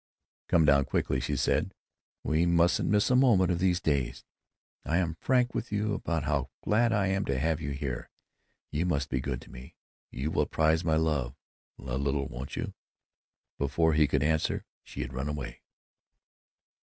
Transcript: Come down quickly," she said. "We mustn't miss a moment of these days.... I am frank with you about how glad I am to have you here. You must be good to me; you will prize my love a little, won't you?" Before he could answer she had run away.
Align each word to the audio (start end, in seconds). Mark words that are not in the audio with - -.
Come 0.47 0.65
down 0.65 0.85
quickly," 0.85 1.19
she 1.19 1.35
said. 1.35 1.75
"We 2.23 2.47
mustn't 2.47 2.89
miss 2.89 3.11
a 3.11 3.15
moment 3.15 3.51
of 3.51 3.59
these 3.59 3.79
days.... 3.79 4.23
I 4.83 4.97
am 4.97 5.13
frank 5.21 5.53
with 5.53 5.71
you 5.71 5.93
about 5.93 6.23
how 6.23 6.49
glad 6.63 6.91
I 6.91 7.05
am 7.09 7.23
to 7.25 7.37
have 7.37 7.61
you 7.61 7.69
here. 7.69 8.09
You 8.71 8.87
must 8.87 9.09
be 9.09 9.21
good 9.21 9.39
to 9.41 9.51
me; 9.51 9.75
you 10.09 10.31
will 10.31 10.47
prize 10.47 10.83
my 10.83 10.95
love 10.95 11.35
a 11.77 11.97
little, 11.99 12.27
won't 12.27 12.55
you?" 12.55 12.73
Before 13.59 13.93
he 13.93 14.07
could 14.07 14.23
answer 14.23 14.65
she 14.83 15.01
had 15.01 15.13
run 15.13 15.29
away. 15.29 15.61